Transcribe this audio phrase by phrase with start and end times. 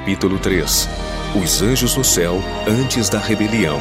[0.00, 0.88] Capítulo 3
[1.42, 3.78] Os anjos no céu antes da rebelião.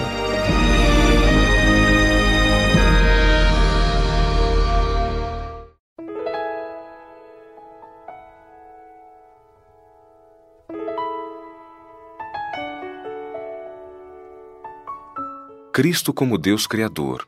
[15.72, 17.26] Cristo como Deus Criador.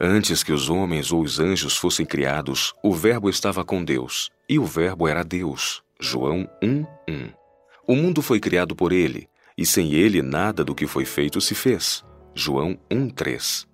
[0.00, 4.58] Antes que os homens ou os anjos fossem criados, o Verbo estava com Deus, e
[4.58, 5.84] o Verbo era Deus.
[6.00, 7.43] João 1, 1.
[7.86, 11.54] O mundo foi criado por ele, e sem ele nada do que foi feito se
[11.54, 12.02] fez.
[12.34, 13.66] João 1:3.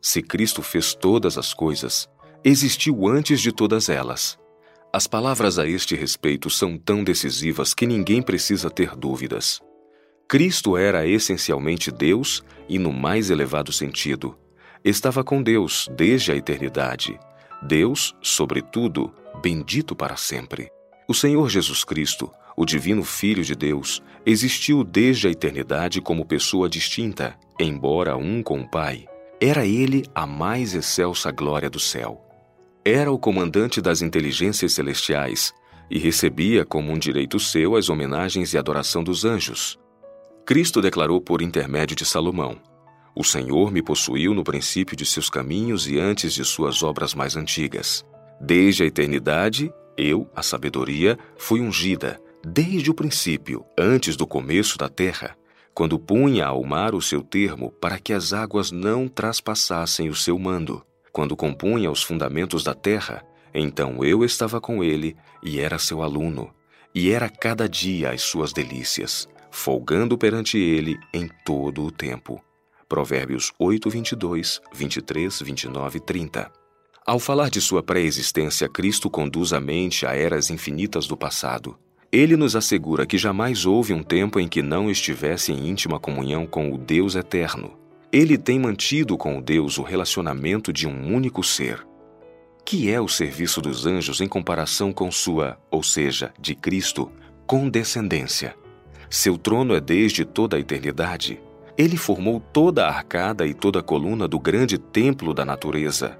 [0.00, 2.08] Se Cristo fez todas as coisas,
[2.44, 4.36] existiu antes de todas elas.
[4.92, 9.60] As palavras a este respeito são tão decisivas que ninguém precisa ter dúvidas.
[10.28, 14.36] Cristo era essencialmente Deus e, no mais elevado sentido,
[14.84, 17.18] estava com Deus desde a eternidade.
[17.62, 20.68] Deus, sobretudo, bendito para sempre.
[21.08, 26.68] O Senhor Jesus Cristo o Divino Filho de Deus existiu desde a eternidade como pessoa
[26.68, 29.06] distinta, embora um com o Pai.
[29.40, 32.20] Era ele a mais excelsa glória do céu.
[32.84, 35.52] Era o comandante das inteligências celestiais
[35.90, 39.78] e recebia como um direito seu as homenagens e adoração dos anjos.
[40.44, 42.56] Cristo declarou por intermédio de Salomão:
[43.14, 47.36] O Senhor me possuiu no princípio de seus caminhos e antes de suas obras mais
[47.36, 48.04] antigas.
[48.40, 54.88] Desde a eternidade, eu, a sabedoria, fui ungida desde o princípio, antes do começo da
[54.88, 55.36] terra,
[55.74, 60.38] quando punha ao mar o seu termo para que as águas não traspassassem o seu
[60.38, 66.02] mando, quando compunha os fundamentos da terra, então eu estava com ele e era seu
[66.02, 66.52] aluno,
[66.94, 72.42] e era cada dia as suas delícias, folgando perante ele em todo o tempo.
[72.88, 76.52] Provérbios 8, 22, 23, 29 e 30.
[77.06, 81.76] Ao falar de sua pré-existência, Cristo conduz a mente a eras infinitas do passado,
[82.12, 86.46] ele nos assegura que jamais houve um tempo em que não estivesse em íntima comunhão
[86.46, 87.72] com o Deus eterno.
[88.12, 91.86] Ele tem mantido com o Deus o relacionamento de um único ser.
[92.66, 97.10] Que é o serviço dos anjos em comparação com sua, ou seja, de Cristo,
[97.46, 98.54] condescendência?
[99.08, 101.40] Seu trono é desde toda a eternidade.
[101.78, 106.18] Ele formou toda a arcada e toda a coluna do grande templo da natureza.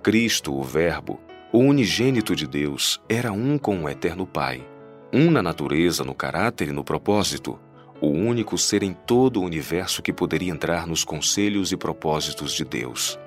[0.00, 1.18] Cristo, o Verbo,
[1.52, 4.64] o unigênito de Deus, era um com o eterno Pai
[5.12, 7.58] um na natureza, no caráter e no propósito,
[8.00, 12.64] o único ser em todo o universo que poderia entrar nos conselhos e propósitos de
[12.64, 13.18] Deus.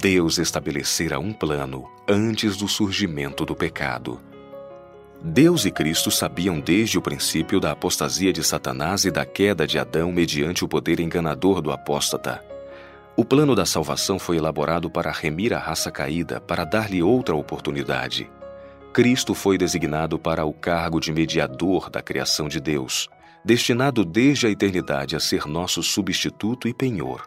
[0.00, 4.20] Deus estabelecera um plano antes do surgimento do pecado.
[5.22, 9.78] Deus e Cristo sabiam desde o princípio da apostasia de Satanás e da queda de
[9.78, 12.44] Adão mediante o poder enganador do apóstata.
[13.16, 18.30] O plano da salvação foi elaborado para remir a raça caída, para dar-lhe outra oportunidade.
[18.96, 23.10] Cristo foi designado para o cargo de mediador da criação de Deus,
[23.44, 27.26] destinado desde a eternidade a ser nosso substituto e penhor.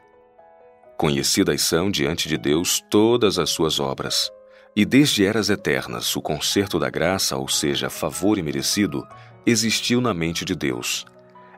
[0.98, 4.32] Conhecidas são diante de Deus todas as suas obras,
[4.76, 9.08] e desde eras eternas o concerto da graça, ou seja, favor imerecido,
[9.46, 11.06] existiu na mente de Deus.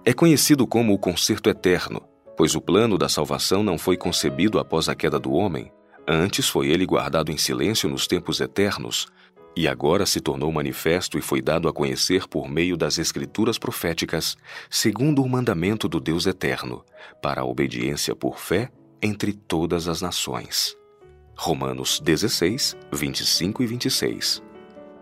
[0.03, 2.01] É conhecido como o concerto eterno,
[2.35, 5.71] pois o plano da salvação não foi concebido após a queda do homem,
[6.05, 9.07] antes foi ele guardado em silêncio nos tempos eternos,
[9.55, 14.37] e agora se tornou manifesto e foi dado a conhecer por meio das Escrituras proféticas,
[14.69, 16.85] segundo o mandamento do Deus eterno,
[17.21, 18.69] para a obediência por fé
[19.01, 20.75] entre todas as nações.
[21.35, 24.43] Romanos 16, 25 e 26.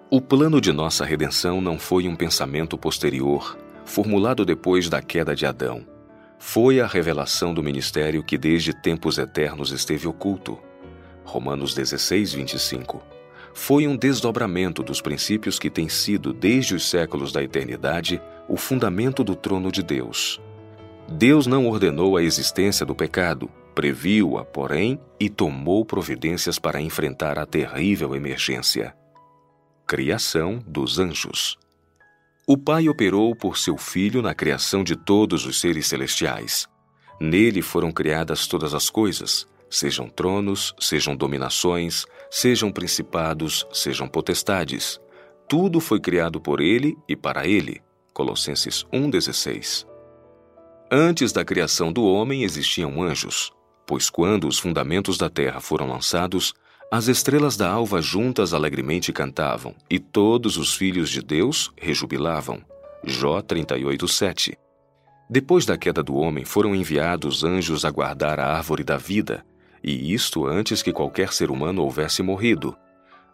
[0.10, 5.46] O plano de nossa redenção não foi um pensamento posterior, formulado depois da queda de
[5.46, 5.86] Adão.
[6.40, 10.58] Foi a revelação do ministério que desde tempos eternos esteve oculto.
[11.24, 13.19] Romanos 16, 25
[13.54, 19.24] foi um desdobramento dos princípios que têm sido, desde os séculos da eternidade, o fundamento
[19.24, 20.42] do trono de Deus.
[21.08, 27.46] Deus não ordenou a existência do pecado, previu-a, porém, e tomou providências para enfrentar a
[27.46, 28.96] terrível emergência.
[29.88, 31.58] Criação dos anjos.
[32.46, 36.68] O Pai operou por seu Filho na criação de todos os seres celestiais.
[37.20, 45.00] Nele foram criadas todas as coisas, sejam tronos, sejam dominações, sejam principados, sejam potestades.
[45.48, 47.82] Tudo foi criado por ele e para ele.
[48.14, 49.86] Colossenses 1,16.
[50.92, 53.52] Antes da criação do homem existiam anjos,
[53.86, 56.54] pois quando os fundamentos da terra foram lançados,
[56.92, 62.64] as estrelas da alva juntas alegremente cantavam, e todos os filhos de Deus rejubilavam.
[63.04, 64.58] Jó 38:7.
[65.30, 69.46] Depois da queda do homem, foram enviados anjos a guardar a árvore da vida,
[69.84, 72.76] e isto antes que qualquer ser humano houvesse morrido.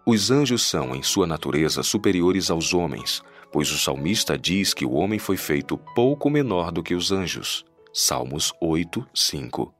[0.05, 4.93] Os anjos são, em sua natureza, superiores aos homens, pois o salmista diz que o
[4.93, 7.65] homem foi feito pouco menor do que os anjos.
[7.93, 9.73] Salmos 8, 5.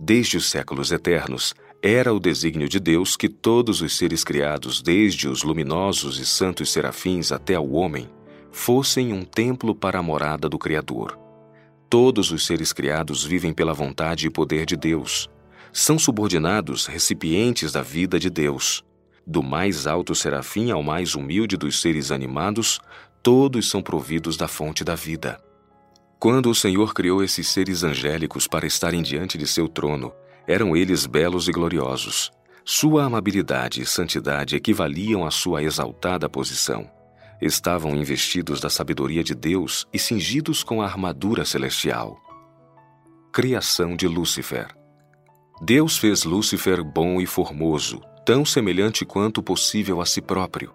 [0.00, 5.28] Desde os séculos eternos, era o desígnio de Deus que todos os seres criados, desde
[5.28, 8.08] os luminosos e santos serafins até ao homem,
[8.50, 11.18] fossem um templo para a morada do Criador.
[11.90, 15.28] Todos os seres criados vivem pela vontade e poder de Deus.
[15.76, 18.84] São subordinados recipientes da vida de Deus.
[19.26, 22.78] Do mais alto serafim ao mais humilde dos seres animados,
[23.20, 25.36] todos são providos da fonte da vida.
[26.20, 30.12] Quando o Senhor criou esses seres angélicos para estarem diante de seu trono,
[30.46, 32.30] eram eles belos e gloriosos.
[32.64, 36.88] Sua amabilidade e santidade equivaliam à sua exaltada posição.
[37.42, 42.16] Estavam investidos da sabedoria de Deus e cingidos com a armadura celestial.
[43.32, 44.68] Criação de Lúcifer
[45.60, 50.72] Deus fez Lúcifer bom e formoso, tão semelhante quanto possível a si próprio.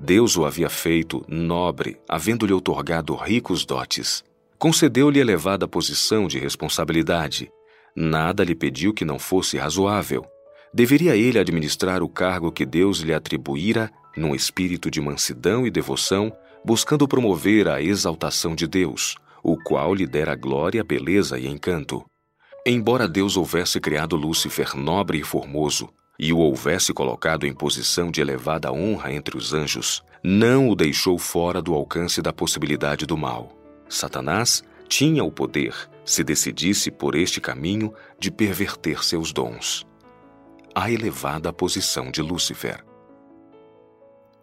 [0.00, 4.24] Deus o havia feito nobre, havendo-lhe otorgado ricos dotes.
[4.58, 7.50] Concedeu-lhe elevada posição de responsabilidade.
[7.94, 10.24] Nada lhe pediu que não fosse razoável.
[10.72, 16.32] Deveria ele administrar o cargo que Deus lhe atribuíra num espírito de mansidão e devoção,
[16.64, 22.04] buscando promover a exaltação de Deus, o qual lhe dera glória, beleza e encanto.
[22.64, 28.20] Embora Deus houvesse criado Lúcifer nobre e formoso, e o houvesse colocado em posição de
[28.20, 33.50] elevada honra entre os anjos, não o deixou fora do alcance da possibilidade do mal.
[33.88, 35.74] Satanás tinha o poder,
[36.04, 39.84] se decidisse por este caminho, de perverter seus dons.
[40.72, 42.84] A elevada posição de Lúcifer.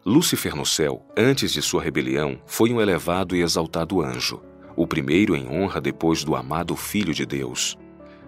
[0.05, 4.41] Lúcifer no céu, antes de sua rebelião, foi um elevado e exaltado anjo,
[4.75, 7.77] o primeiro em honra depois do amado Filho de Deus.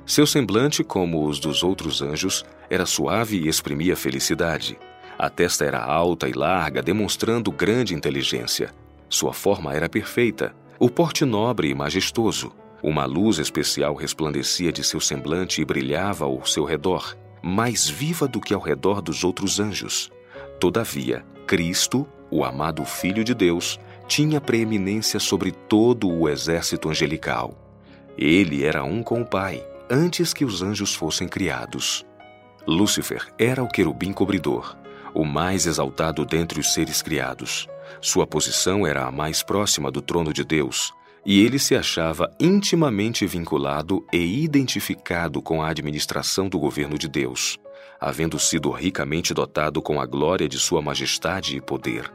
[0.05, 4.77] Seu semblante, como os dos outros anjos, era suave e exprimia felicidade.
[5.17, 8.73] A testa era alta e larga, demonstrando grande inteligência.
[9.07, 12.51] Sua forma era perfeita, o porte nobre e majestoso.
[12.81, 18.41] Uma luz especial resplandecia de seu semblante e brilhava ao seu redor, mais viva do
[18.41, 20.11] que ao redor dos outros anjos.
[20.59, 27.53] Todavia, Cristo, o amado Filho de Deus, tinha preeminência sobre todo o exército angelical.
[28.17, 32.05] Ele era um com o Pai, antes que os anjos fossem criados.
[32.65, 34.77] Lúcifer era o querubim cobridor,
[35.13, 37.67] o mais exaltado dentre os seres criados.
[37.99, 40.93] Sua posição era a mais próxima do trono de Deus,
[41.25, 47.57] e ele se achava intimamente vinculado e identificado com a administração do governo de Deus,
[47.99, 52.09] havendo sido ricamente dotado com a glória de sua majestade e poder.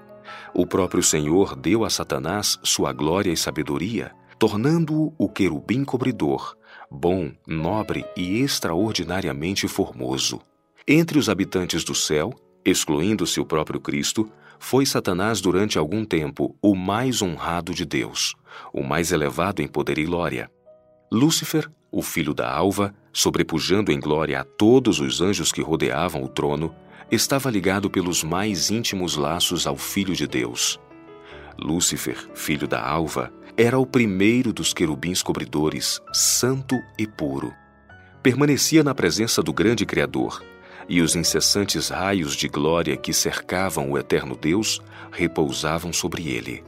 [0.55, 6.57] O próprio Senhor deu a Satanás sua glória e sabedoria, tornando-o o querubim cobridor,
[6.91, 10.41] bom, nobre e extraordinariamente formoso.
[10.87, 12.33] Entre os habitantes do céu,
[12.65, 18.35] excluindo-se o próprio Cristo, foi Satanás durante algum tempo o mais honrado de Deus,
[18.73, 20.51] o mais elevado em poder e glória.
[21.11, 26.29] Lúcifer, o filho da alva, sobrepujando em glória a todos os anjos que rodeavam o
[26.29, 26.75] trono,
[27.11, 30.81] estava ligado pelos mais íntimos laços ao Filho de Deus.
[31.59, 37.55] Lúcifer, filho da alva, era o primeiro dos querubins cobridores, santo e puro.
[38.23, 40.45] Permanecia na presença do grande Criador,
[40.87, 46.63] e os incessantes raios de glória que cercavam o eterno Deus repousavam sobre ele.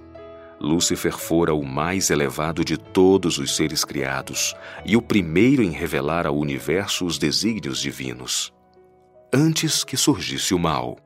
[0.58, 6.26] Lúcifer fora o mais elevado de todos os seres criados e o primeiro em revelar
[6.26, 8.52] ao universo os desígnios divinos.
[9.32, 10.96] Antes que surgisse o mal.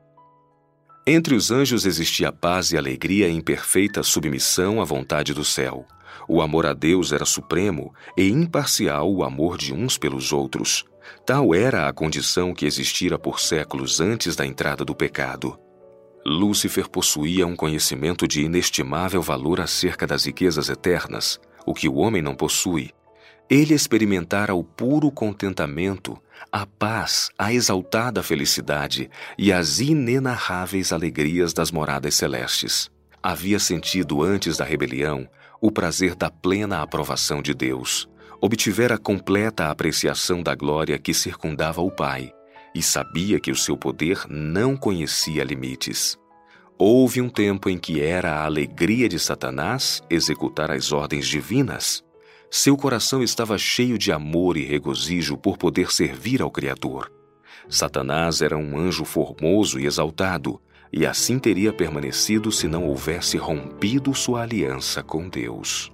[1.05, 5.85] Entre os anjos existia paz e alegria em perfeita submissão à vontade do céu.
[6.29, 10.85] O amor a Deus era supremo e imparcial o amor de uns pelos outros.
[11.25, 15.59] Tal era a condição que existira por séculos antes da entrada do pecado.
[16.25, 22.21] Lúcifer possuía um conhecimento de inestimável valor acerca das riquezas eternas, o que o homem
[22.21, 22.91] não possui.
[23.49, 26.17] Ele experimentara o puro contentamento,
[26.51, 32.89] a paz, a exaltada felicidade e as inenarráveis alegrias das moradas celestes.
[33.21, 35.27] Havia sentido antes da rebelião
[35.61, 38.09] o prazer da plena aprovação de Deus.
[38.41, 42.33] Obtivera completa apreciação da glória que circundava o Pai
[42.75, 46.17] e sabia que o seu poder não conhecia limites.
[46.77, 52.02] Houve um tempo em que era a alegria de Satanás executar as ordens divinas.
[52.55, 57.11] Seu coração estava cheio de amor e regozijo por poder servir ao Criador.
[57.67, 64.13] Satanás era um anjo formoso e exaltado, e assim teria permanecido se não houvesse rompido
[64.13, 65.92] sua aliança com Deus.